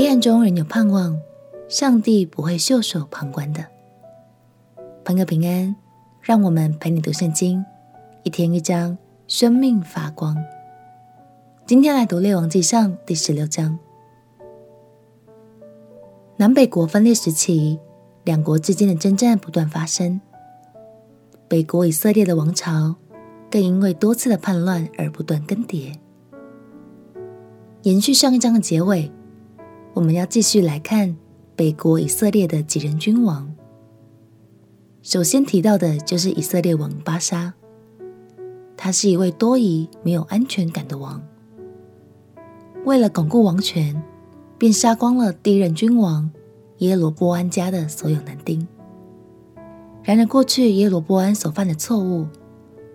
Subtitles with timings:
[0.00, 1.20] 黑暗中仍有盼望，
[1.68, 3.64] 上帝不会袖手旁观的。
[5.04, 5.74] 朋友平安，
[6.22, 7.64] 让我们陪你读圣经，
[8.22, 10.36] 一天一章，生命发光。
[11.66, 13.76] 今天来读《列王纪上》第十六章。
[16.36, 17.80] 南北国分裂时期，
[18.22, 20.20] 两国之间的征战不断发生。
[21.48, 22.94] 北国以色列的王朝，
[23.50, 25.92] 更因为多次的叛乱而不断更迭。
[27.82, 29.10] 延续上一章的结尾，
[29.98, 31.16] 我们要继续来看
[31.56, 33.52] 北国以色列的几任君王。
[35.02, 37.52] 首先提到的就是以色列王巴沙，
[38.76, 41.20] 他是一位多疑、没有安全感的王。
[42.84, 44.00] 为了巩固王权，
[44.56, 46.30] 便杀光了第一任君王
[46.76, 48.68] 耶罗波安家的所有男丁。
[50.04, 52.28] 然而，过去耶罗波安所犯的错误，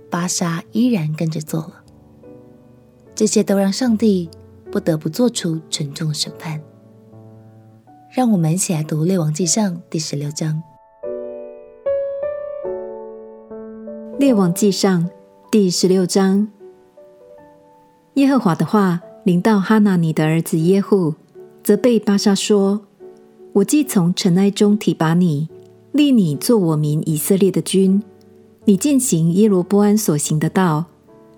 [0.10, 1.84] 巴沙依然跟着做了。
[3.14, 4.30] 这些都让上帝
[4.72, 6.62] 不得不做出沉重的审判。
[8.16, 10.62] 让我们一起来读《列王纪上》第十六章。
[14.20, 15.04] 《列王纪上》
[15.50, 16.48] 第十六章，
[18.14, 21.16] 耶和华的话临到哈拿尼的儿子耶户，
[21.64, 22.82] 责备巴沙说
[23.54, 25.50] ：“我既从尘埃中提拔你。”
[25.92, 28.04] 立你做我民以色列的君，
[28.66, 30.86] 你践行耶罗波安所行的道，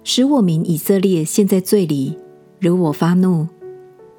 [0.03, 2.17] 使我民以色列陷在罪里，
[2.59, 3.47] 惹我发怒。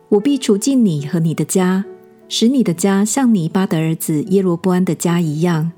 [0.09, 1.85] 我必除尽你和你的家，
[2.29, 5.73] 使你的家像尼巴的儿子耶罗波安的家一样。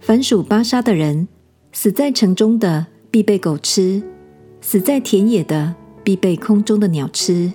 [0.00, 1.28] 凡属巴沙的人，
[1.72, 4.02] 死在城中的必被狗吃，
[4.60, 7.52] 死在田野的必被空中的鸟吃。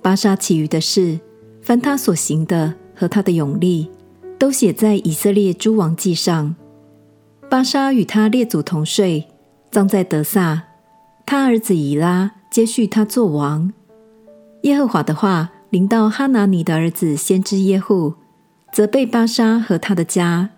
[0.00, 1.18] 巴沙其余的事，
[1.62, 3.90] 凡他所行的和他的勇力。
[4.36, 6.54] 都写在以色列诸王记上。
[7.48, 9.26] 巴沙与他列祖同睡，
[9.70, 10.64] 葬在德萨。
[11.24, 13.72] 他儿子以拉接续他做王。
[14.62, 18.14] 耶和华的话临到哈拿尼的儿子先知耶户，
[18.72, 20.50] 责备巴沙和他的家，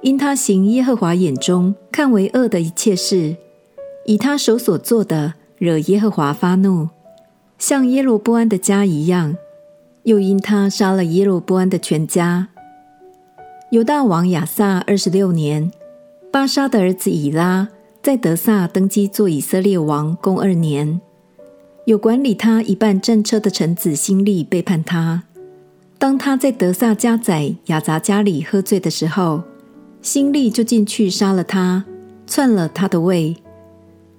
[0.00, 3.36] 因他行耶和华眼中看为恶的一切事，
[4.06, 6.88] 以他手所做的惹耶和华发怒，
[7.58, 9.36] 像耶罗波安的家一样，
[10.04, 12.48] 又因他杀了耶罗波安的全家。
[13.68, 15.70] 犹大王亚撒二十六年，
[16.32, 17.68] 巴沙的儿子以拉
[18.02, 20.98] 在德撒登基做以色列王，共二年。
[21.86, 25.22] 有管理他一半战车的臣子辛利背叛他。
[25.98, 29.44] 当他在德萨家宰亚杂家里喝醉的时候，
[30.02, 31.84] 辛利就进去杀了他，
[32.26, 33.36] 篡了他的位。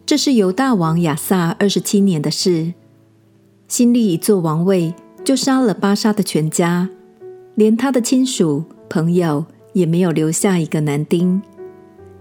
[0.05, 2.73] 这是犹大王亚萨二十七年的事。
[3.67, 4.93] 辛利一坐王位，
[5.25, 6.87] 就杀了巴沙的全家，
[7.55, 8.63] 连他的亲属。
[8.89, 11.41] 朋友也没有留下一个男丁。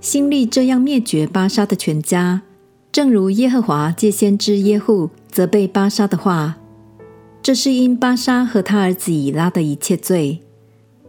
[0.00, 2.42] 辛利这样灭绝巴沙的全家，
[2.90, 6.56] 正如耶和华借先知耶户责备巴沙的话。
[7.42, 10.40] 这是因巴沙和他儿子以拉的一切罪，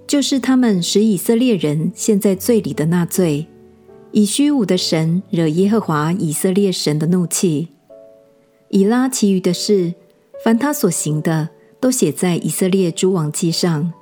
[0.05, 3.47] 就是他们使以色列人陷在罪里的那罪，
[4.11, 7.69] 以虚无的神惹耶和华以色列神的怒气。
[8.67, 9.93] 以拉其余的事，
[10.43, 11.47] 凡他所行的，
[11.79, 13.93] 都写在以色列诸王记上。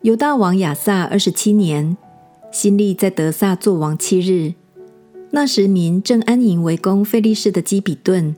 [0.00, 1.94] 犹大王亚撒二十七年，
[2.50, 4.54] 辛利在德萨作王七日。
[5.32, 8.34] 那时民正安营围攻菲利士的基比顿。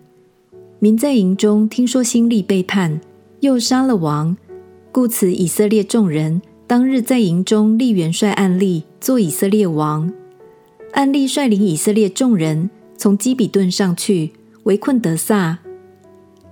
[0.83, 3.01] 民在营中听说新利背叛，
[3.39, 4.37] 又杀了王，
[4.91, 10.13] 故此以色列众人当日在营中立元帅暗利做以色列王。
[10.95, 14.33] 暗利率领以色列众人从基比顿上去
[14.65, 15.61] 围困德撒。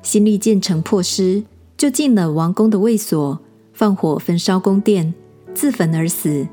[0.01, 1.43] 新利见城破失，
[1.77, 3.41] 就进了王宫的卫所。
[3.73, 5.13] 放火焚烧宫殿，
[5.53, 6.47] 自焚而死。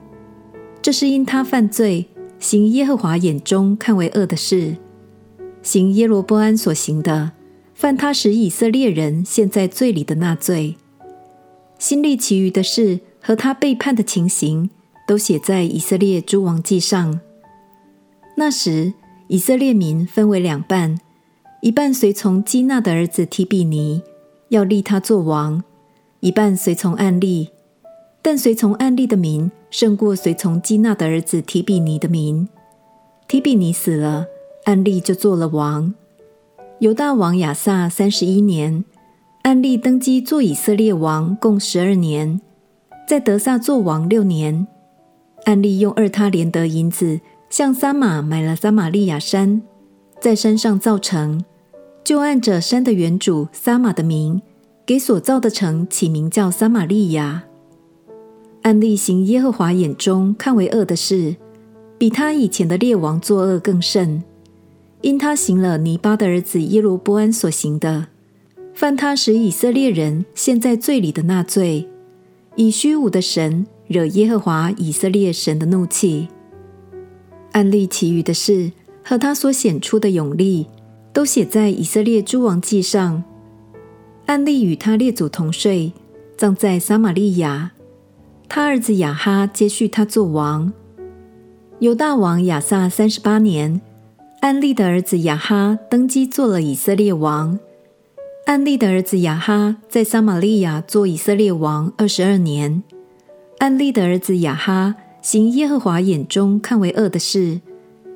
[0.81, 2.07] 这是因他犯罪，
[2.39, 4.77] 行耶和华眼中看为恶的事，
[5.61, 7.33] 行耶罗波安所行的，
[7.77, 10.75] 犯他使以色列人陷在罪里的那罪。
[11.77, 14.71] 辛利其余的事和他背叛的情形，
[15.07, 17.21] 都写在以色列诸王记上。
[18.35, 18.93] 那时，
[19.27, 20.99] 以色列民分为两半，
[21.61, 24.01] 一半随从基纳的儿子提比尼，
[24.49, 25.63] 要立他做王。
[26.21, 27.49] 一半随从暗利，
[28.23, 32.49] 但随从暗利的民胜过随从基纳的儿子提比尼的民。
[33.27, 34.25] 提比尼死了，
[34.63, 35.93] 暗利就做了王。
[36.79, 38.85] 犹大王亚撒三十一年，
[39.41, 42.39] 暗利登基做以色列王，共十二年，
[43.07, 44.67] 在德撒做王六年。
[45.45, 47.19] 暗利用二他连得银子，
[47.49, 49.63] 向撒玛买了撒玛利亚山，
[50.21, 51.43] 在山上造城，
[52.03, 54.39] 就按着山的原主撒玛的名。
[54.85, 57.43] 给所造的城起名叫撒玛利亚。
[58.61, 61.35] 暗利行耶和华眼中看为恶的事，
[61.97, 64.23] 比他以前的列王作恶更甚，
[65.01, 68.07] 因他行了尼巴的儿子耶罗波安所行的，
[68.73, 71.87] 犯他使以色列人陷在罪里的那罪，
[72.55, 76.27] 以虚无的神惹耶和华以色列神的怒气。
[77.51, 78.71] 暗利其余的事
[79.03, 80.67] 和他所显出的勇力，
[81.13, 83.23] 都写在以色列诸王记上。
[84.25, 85.93] 暗利与他列祖同睡，
[86.35, 87.71] 葬在撒玛利亚。
[88.49, 90.73] 他儿子亚哈接续他做王。
[91.79, 93.79] 犹大王亚撒三十八年，
[94.39, 97.57] 暗利的儿子亚哈登基做了以色列王。
[98.45, 102.83] 暗利的儿子亚哈在撒玛利亚做以色列王二十二年。
[103.57, 104.95] 暗利的儿子亚哈。
[105.19, 107.59] 行耶和华眼中看为恶的事，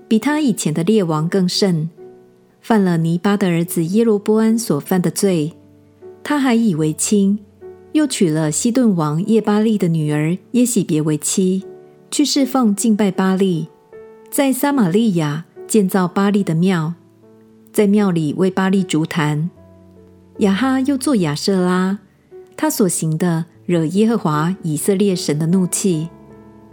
[0.08, 1.90] 比他以前的列王更甚，
[2.62, 5.52] 犯了尼巴的儿子耶罗波安所犯的罪。
[6.24, 7.40] 他还以为亲，
[7.92, 11.66] 又娶了西顿王叶巴利的女儿耶洗别为妻，
[12.10, 13.68] 去侍奉敬拜巴力，
[14.30, 16.96] 在撒玛利亚建造巴力的庙，
[17.72, 19.50] 在庙里为巴力筑坛。
[20.40, 22.00] 亚哈又作亚舍拉，
[22.58, 26.10] 他所行的惹耶和华以色列神的怒气。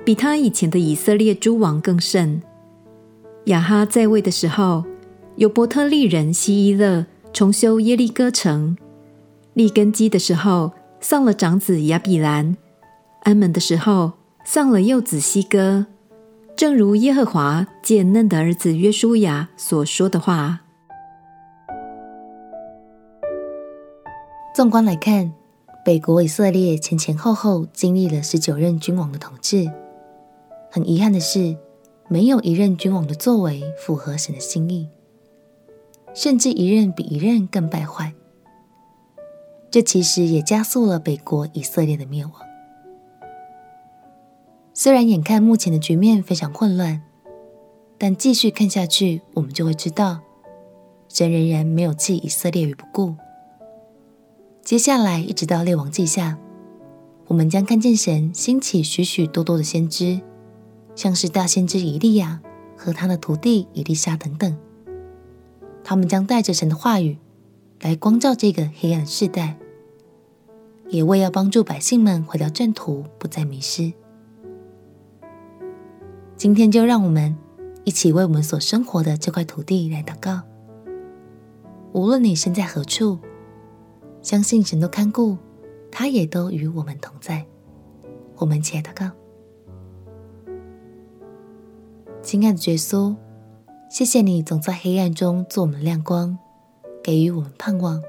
[0.04, 2.42] 比他以前的以色列诸王更甚。
[3.44, 4.84] 亚哈在位的时候，
[5.36, 8.74] 有伯特利人希伊勒重修耶利哥城；
[9.54, 12.56] 立根基的时候，丧了长子亚比兰；
[13.22, 14.14] 安门的时候，
[14.44, 15.86] 丧了幼子西哥。
[16.58, 20.62] 正如耶和华借嫩的儿子约书亚所说的话。
[24.52, 25.32] 纵观来看，
[25.84, 29.70] 北国以色列前前后后经历了十九任君王的统治。
[30.68, 31.56] 很遗憾的是，
[32.08, 34.88] 没有一任君王的作为符合神的心意，
[36.12, 38.12] 甚至一任比一任更败坏。
[39.70, 42.47] 这其实也加速了北国以色列的灭亡。
[44.80, 47.02] 虽然眼看目前的局面非常混乱，
[47.98, 50.20] 但继续看下去，我们就会知道，
[51.08, 53.16] 神仍然没有弃以色列于不顾。
[54.62, 56.38] 接下来一直到列王记下，
[57.26, 60.20] 我们将看见神兴起许许多多的先知。
[60.94, 62.40] 像是大先知以利亚
[62.76, 64.56] 和他的徒弟以利沙等等，
[65.82, 67.18] 他们将带着神的话语
[67.80, 69.56] 来光照这个黑暗世代，
[70.88, 73.92] 也为要帮助百姓们回到正途，不再迷失。
[76.38, 77.36] 今天就让我们
[77.82, 80.40] 一起为我们所生活的这块土地来祷告。
[81.92, 83.18] 无论你身在何处，
[84.22, 85.36] 相信神都看顾，
[85.90, 87.44] 他也都与我们同在。
[88.36, 89.10] 我们一起来祷告。
[92.22, 93.16] 亲爱的耶稣，
[93.90, 96.38] 谢谢你总在黑暗中做我们亮光，
[97.02, 98.00] 给予我们盼望。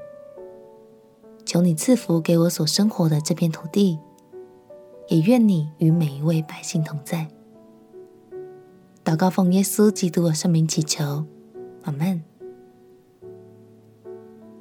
[1.44, 3.98] 求你赐福给我所生活的这片土地，
[5.08, 7.26] 也愿你与每一位百姓同在。
[9.04, 11.24] 祷告奉耶稣基督的圣名祈求，
[11.82, 12.22] 阿门。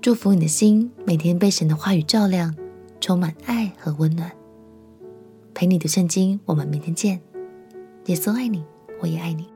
[0.01, 2.55] 祝福你的心每天被神的话语照亮，
[2.99, 4.31] 充满爱和温暖。
[5.53, 7.21] 陪你读圣经，我们明天见。
[8.05, 8.63] 耶稣爱你。
[9.01, 9.47] 我也爱你。